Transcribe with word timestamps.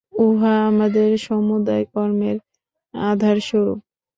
উহা 0.21 0.53
আমাদের 0.69 1.09
সমুদয় 1.25 1.85
কর্মের 1.93 2.37
আধারস্বরূপ। 2.93 3.79